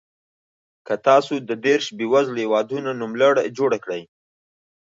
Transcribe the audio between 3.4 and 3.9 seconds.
جوړ